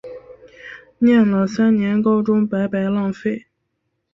[0.97, 3.45] 念了三年高中白白浪费